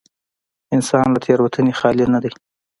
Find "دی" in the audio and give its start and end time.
2.23-2.31